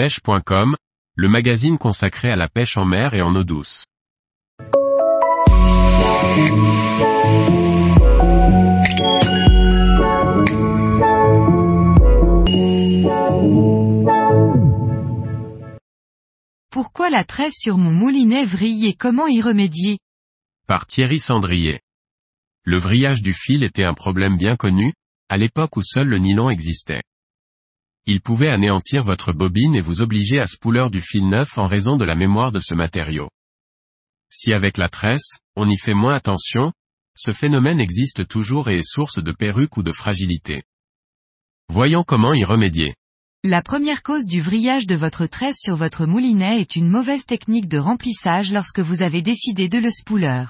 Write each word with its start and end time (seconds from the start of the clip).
pêche.com, 0.00 0.76
le 1.14 1.28
magazine 1.28 1.76
consacré 1.76 2.30
à 2.30 2.36
la 2.36 2.48
pêche 2.48 2.78
en 2.78 2.86
mer 2.86 3.12
et 3.12 3.20
en 3.20 3.34
eau 3.34 3.44
douce. 3.44 3.84
Pourquoi 16.70 17.10
la 17.10 17.24
tresse 17.24 17.58
sur 17.58 17.76
mon 17.76 17.90
moulinet 17.90 18.46
vrille 18.46 18.86
et 18.86 18.94
comment 18.94 19.26
y 19.26 19.42
remédier? 19.42 19.98
Par 20.66 20.86
Thierry 20.86 21.20
Sandrier. 21.20 21.80
Le 22.64 22.78
vrillage 22.78 23.20
du 23.20 23.34
fil 23.34 23.62
était 23.62 23.84
un 23.84 23.92
problème 23.92 24.38
bien 24.38 24.56
connu, 24.56 24.94
à 25.28 25.36
l'époque 25.36 25.76
où 25.76 25.82
seul 25.82 26.08
le 26.08 26.16
nylon 26.16 26.48
existait. 26.48 27.02
Il 28.06 28.20
pouvait 28.20 28.48
anéantir 28.48 29.04
votre 29.04 29.32
bobine 29.32 29.74
et 29.74 29.80
vous 29.80 30.00
obliger 30.00 30.40
à 30.40 30.46
spooler 30.46 30.88
du 30.90 31.00
fil 31.00 31.28
neuf 31.28 31.58
en 31.58 31.66
raison 31.66 31.96
de 31.96 32.04
la 32.04 32.14
mémoire 32.14 32.52
de 32.52 32.60
ce 32.60 32.74
matériau. 32.74 33.28
Si 34.32 34.52
avec 34.52 34.78
la 34.78 34.88
tresse, 34.88 35.38
on 35.56 35.68
y 35.68 35.76
fait 35.76 35.94
moins 35.94 36.14
attention, 36.14 36.72
ce 37.16 37.32
phénomène 37.32 37.80
existe 37.80 38.26
toujours 38.26 38.70
et 38.70 38.78
est 38.78 38.88
source 38.88 39.22
de 39.22 39.32
perruque 39.32 39.76
ou 39.76 39.82
de 39.82 39.92
fragilité. 39.92 40.62
Voyons 41.68 42.02
comment 42.02 42.32
y 42.32 42.44
remédier. 42.44 42.94
La 43.42 43.62
première 43.62 44.02
cause 44.02 44.26
du 44.26 44.40
vrillage 44.40 44.86
de 44.86 44.94
votre 44.94 45.26
tresse 45.26 45.58
sur 45.58 45.76
votre 45.76 46.06
moulinet 46.06 46.60
est 46.60 46.76
une 46.76 46.88
mauvaise 46.88 47.24
technique 47.24 47.68
de 47.68 47.78
remplissage 47.78 48.52
lorsque 48.52 48.80
vous 48.80 49.02
avez 49.02 49.22
décidé 49.22 49.68
de 49.68 49.78
le 49.78 49.90
spooler. 49.90 50.44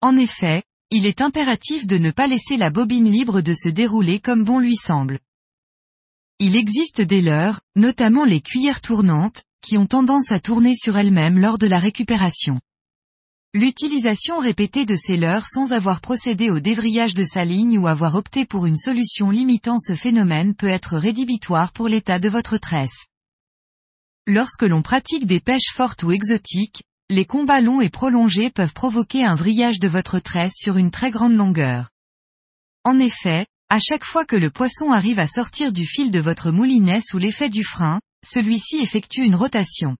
En 0.00 0.16
effet, 0.16 0.62
il 0.90 1.06
est 1.06 1.20
impératif 1.20 1.86
de 1.86 1.98
ne 1.98 2.10
pas 2.10 2.26
laisser 2.26 2.56
la 2.56 2.70
bobine 2.70 3.10
libre 3.10 3.40
de 3.40 3.52
se 3.52 3.68
dérouler 3.68 4.20
comme 4.20 4.44
bon 4.44 4.58
lui 4.58 4.76
semble. 4.76 5.18
Il 6.40 6.56
existe 6.56 7.00
des 7.00 7.20
leurres, 7.20 7.60
notamment 7.76 8.24
les 8.24 8.40
cuillères 8.40 8.80
tournantes, 8.80 9.42
qui 9.62 9.78
ont 9.78 9.86
tendance 9.86 10.32
à 10.32 10.40
tourner 10.40 10.74
sur 10.74 10.96
elles-mêmes 10.96 11.38
lors 11.38 11.58
de 11.58 11.66
la 11.66 11.78
récupération. 11.78 12.60
L'utilisation 13.54 14.40
répétée 14.40 14.84
de 14.84 14.96
ces 14.96 15.16
leurres 15.16 15.46
sans 15.46 15.72
avoir 15.72 16.00
procédé 16.00 16.50
au 16.50 16.58
dévrillage 16.58 17.14
de 17.14 17.22
sa 17.22 17.44
ligne 17.44 17.78
ou 17.78 17.86
avoir 17.86 18.16
opté 18.16 18.46
pour 18.46 18.66
une 18.66 18.76
solution 18.76 19.30
limitant 19.30 19.78
ce 19.78 19.94
phénomène 19.94 20.56
peut 20.56 20.66
être 20.66 20.96
rédhibitoire 20.96 21.72
pour 21.72 21.86
l'état 21.86 22.18
de 22.18 22.28
votre 22.28 22.58
tresse. 22.58 23.06
Lorsque 24.26 24.64
l'on 24.64 24.82
pratique 24.82 25.26
des 25.26 25.38
pêches 25.38 25.70
fortes 25.72 26.02
ou 26.02 26.10
exotiques, 26.10 26.82
les 27.10 27.26
combats 27.26 27.60
longs 27.60 27.80
et 27.80 27.90
prolongés 27.90 28.50
peuvent 28.50 28.72
provoquer 28.72 29.24
un 29.24 29.36
vrillage 29.36 29.78
de 29.78 29.86
votre 29.86 30.18
tresse 30.18 30.54
sur 30.56 30.76
une 30.76 30.90
très 30.90 31.12
grande 31.12 31.34
longueur. 31.34 31.90
En 32.82 32.98
effet, 32.98 33.46
à 33.68 33.78
chaque 33.80 34.04
fois 34.04 34.24
que 34.24 34.36
le 34.36 34.50
poisson 34.50 34.92
arrive 34.92 35.18
à 35.18 35.26
sortir 35.26 35.72
du 35.72 35.86
fil 35.86 36.10
de 36.10 36.20
votre 36.20 36.50
moulinet 36.50 37.00
sous 37.00 37.18
l'effet 37.18 37.50
du 37.50 37.64
frein, 37.64 38.00
celui-ci 38.24 38.76
effectue 38.78 39.22
une 39.22 39.34
rotation. 39.34 39.96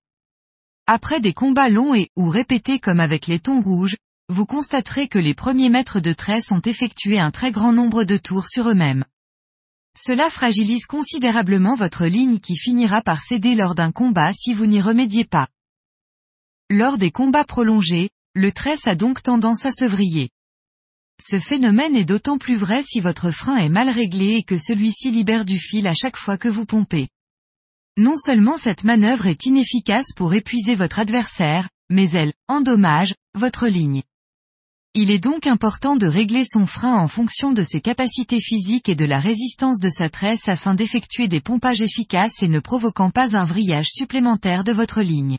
Après 0.87 1.20
des 1.20 1.33
combats 1.33 1.70
longs 1.70 1.95
et 1.95 2.09
ou 2.17 2.29
répétés 2.29 2.79
comme 2.79 3.01
avec 3.01 3.27
les 3.27 3.39
thons 3.39 3.61
rouges, 3.61 3.97
vous 4.29 4.47
constaterez 4.47 5.09
que 5.09 5.19
les 5.19 5.35
premiers 5.35 5.70
mètres 5.70 6.01
de 6.01 6.12
tresse 6.12 6.51
ont 6.51 6.61
effectué 6.61 7.19
un 7.19 7.31
très 7.31 7.53
grand 7.53 7.73
nombre 7.73 8.05
de 8.05 8.17
tours 8.17 8.47
sur 8.47 8.69
eux-mêmes. 8.69 9.05
Cela 9.97 10.29
fragilise 10.29 10.87
considérablement 10.87 11.75
votre 11.75 12.07
ligne 12.07 12.41
qui 12.41 12.57
finira 12.57 13.01
par 13.01 13.23
céder 13.23 13.55
lors 13.55 13.75
d'un 13.75 13.92
combat 13.92 14.33
si 14.33 14.53
vous 14.53 14.67
n'y 14.67 14.81
remédiez 14.81 15.25
pas. 15.25 15.48
Lors 16.70 16.98
des 16.98 17.11
combats 17.11 17.45
prolongés, 17.45 18.11
le 18.35 18.51
tresse 18.51 18.87
a 18.87 18.95
donc 18.95 19.23
tendance 19.23 19.65
à 19.65 19.70
se 19.70 19.85
vriller. 19.85 20.31
Ce 21.20 21.39
phénomène 21.39 21.95
est 21.95 22.05
d'autant 22.05 22.39
plus 22.39 22.57
vrai 22.57 22.83
si 22.83 23.01
votre 23.01 23.31
frein 23.31 23.57
est 23.57 23.69
mal 23.69 23.89
réglé 23.89 24.34
et 24.34 24.43
que 24.43 24.59
celui-ci 24.59 25.11
libère 25.11 25.45
du 25.45 25.59
fil 25.59 25.87
à 25.87 25.95
chaque 25.95 26.17
fois 26.17 26.39
que 26.39 26.48
vous 26.48 26.67
pompez. 26.67 27.09
Non 27.97 28.17
seulement 28.17 28.57
cette 28.57 28.83
manœuvre 28.83 29.27
est 29.27 29.47
inefficace 29.47 30.12
pour 30.17 30.35
épuiser 30.35 30.75
votre 30.75 30.98
adversaire, 30.98 31.69
mais 31.89 32.11
elle 32.11 32.33
endommage 32.48 33.15
votre 33.35 33.69
ligne. 33.69 34.03
Il 34.95 35.12
est 35.12 35.20
donc 35.20 35.47
important 35.47 35.97
de 35.97 36.07
régler 36.07 36.45
son 36.45 36.67
frein 36.67 36.98
en 36.98 37.08
fonction 37.08 37.52
de 37.52 37.63
ses 37.63 37.81
capacités 37.81 38.41
physiques 38.41 38.89
et 38.89 38.95
de 38.96 39.05
la 39.05 39.20
résistance 39.20 39.79
de 39.79 39.89
sa 39.89 40.08
tresse 40.08 40.48
afin 40.48 40.75
d'effectuer 40.75 41.29
des 41.29 41.41
pompages 41.41 41.81
efficaces 41.81 42.42
et 42.42 42.48
ne 42.48 42.61
provoquant 42.61 43.11
pas 43.11 43.36
un 43.36 43.45
vrillage 43.45 43.89
supplémentaire 43.89 44.64
de 44.64 44.73
votre 44.73 45.02
ligne. 45.02 45.39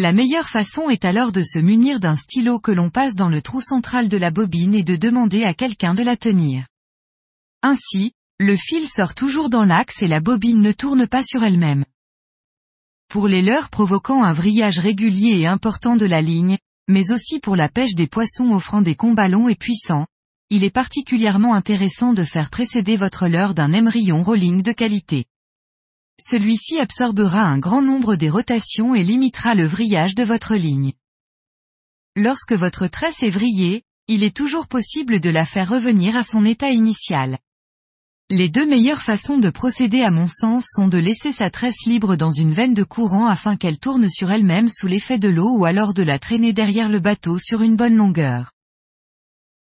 La 0.00 0.12
meilleure 0.12 0.48
façon 0.48 0.90
est 0.90 1.04
alors 1.04 1.32
de 1.32 1.42
se 1.42 1.58
munir 1.58 1.98
d'un 1.98 2.14
stylo 2.14 2.60
que 2.60 2.70
l'on 2.70 2.88
passe 2.88 3.16
dans 3.16 3.28
le 3.28 3.42
trou 3.42 3.60
central 3.60 4.08
de 4.08 4.16
la 4.16 4.30
bobine 4.30 4.72
et 4.72 4.84
de 4.84 4.94
demander 4.94 5.42
à 5.42 5.54
quelqu'un 5.54 5.92
de 5.92 6.04
la 6.04 6.16
tenir. 6.16 6.68
Ainsi, 7.62 8.12
le 8.38 8.54
fil 8.54 8.88
sort 8.88 9.16
toujours 9.16 9.50
dans 9.50 9.64
l'axe 9.64 10.00
et 10.00 10.06
la 10.06 10.20
bobine 10.20 10.62
ne 10.62 10.70
tourne 10.70 11.08
pas 11.08 11.24
sur 11.24 11.42
elle-même. 11.42 11.84
Pour 13.08 13.26
les 13.26 13.42
leurres 13.42 13.70
provoquant 13.70 14.22
un 14.22 14.32
vrillage 14.32 14.78
régulier 14.78 15.40
et 15.40 15.48
important 15.48 15.96
de 15.96 16.06
la 16.06 16.20
ligne, 16.20 16.58
mais 16.86 17.10
aussi 17.10 17.40
pour 17.40 17.56
la 17.56 17.68
pêche 17.68 17.96
des 17.96 18.06
poissons 18.06 18.52
offrant 18.52 18.82
des 18.82 18.94
combats 18.94 19.26
longs 19.26 19.48
et 19.48 19.56
puissants, 19.56 20.06
il 20.48 20.62
est 20.62 20.70
particulièrement 20.70 21.54
intéressant 21.54 22.12
de 22.12 22.22
faire 22.22 22.50
précéder 22.50 22.96
votre 22.96 23.26
leurre 23.26 23.54
d'un 23.54 23.72
émerillon 23.72 24.22
rolling 24.22 24.62
de 24.62 24.70
qualité. 24.70 25.24
Celui-ci 26.20 26.80
absorbera 26.80 27.42
un 27.42 27.58
grand 27.58 27.80
nombre 27.80 28.16
des 28.16 28.28
rotations 28.28 28.94
et 28.94 29.04
limitera 29.04 29.54
le 29.54 29.66
vrillage 29.66 30.16
de 30.16 30.24
votre 30.24 30.56
ligne. 30.56 30.92
Lorsque 32.16 32.54
votre 32.54 32.88
tresse 32.88 33.22
est 33.22 33.30
vrillée, 33.30 33.84
il 34.08 34.24
est 34.24 34.36
toujours 34.36 34.66
possible 34.66 35.20
de 35.20 35.30
la 35.30 35.44
faire 35.44 35.68
revenir 35.68 36.16
à 36.16 36.24
son 36.24 36.44
état 36.44 36.70
initial. 36.70 37.38
Les 38.30 38.48
deux 38.48 38.66
meilleures 38.66 39.00
façons 39.00 39.38
de 39.38 39.48
procéder 39.48 40.02
à 40.02 40.10
mon 40.10 40.28
sens 40.28 40.66
sont 40.68 40.88
de 40.88 40.98
laisser 40.98 41.30
sa 41.30 41.50
tresse 41.50 41.86
libre 41.86 42.16
dans 42.16 42.32
une 42.32 42.52
veine 42.52 42.74
de 42.74 42.82
courant 42.82 43.26
afin 43.26 43.56
qu'elle 43.56 43.78
tourne 43.78 44.10
sur 44.10 44.30
elle-même 44.30 44.68
sous 44.68 44.86
l'effet 44.86 45.18
de 45.18 45.28
l'eau 45.28 45.56
ou 45.56 45.64
alors 45.64 45.94
de 45.94 46.02
la 46.02 46.18
traîner 46.18 46.52
derrière 46.52 46.88
le 46.88 47.00
bateau 47.00 47.38
sur 47.38 47.62
une 47.62 47.76
bonne 47.76 47.96
longueur. 47.96 48.52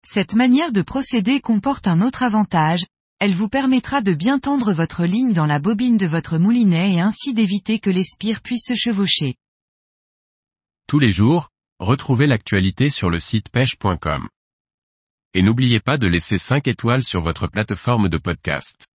Cette 0.04 0.36
manière 0.36 0.72
de 0.72 0.82
procéder 0.82 1.40
comporte 1.40 1.88
un 1.88 2.02
autre 2.02 2.24
avantage, 2.24 2.86
elle 3.22 3.36
vous 3.36 3.50
permettra 3.50 4.02
de 4.02 4.16
bien 4.16 4.40
tendre 4.40 4.74
votre 4.74 5.06
ligne 5.06 5.32
dans 5.32 5.46
la 5.46 5.60
bobine 5.60 5.96
de 5.96 6.08
votre 6.08 6.40
moulinet 6.40 6.96
et 6.96 7.02
ainsi 7.02 7.36
d'éviter 7.36 7.78
que 7.78 7.92
les 7.92 8.04
spires 8.04 8.42
puissent 8.42 8.66
se 8.66 8.74
chevaucher. 8.74 9.36
Tous 10.88 10.98
les 10.98 11.12
jours, 11.12 11.50
retrouvez 11.80 12.26
l'actualité 12.26 12.90
sur 12.90 13.12
le 13.12 13.20
site 13.20 13.50
pêche.com. 13.50 14.28
Et 15.36 15.44
n'oubliez 15.44 15.80
pas 15.80 16.00
de 16.00 16.08
laisser 16.08 16.40
5 16.40 16.68
étoiles 16.68 17.04
sur 17.04 17.22
votre 17.22 17.46
plateforme 17.46 18.10
de 18.10 18.18
podcast. 18.18 18.88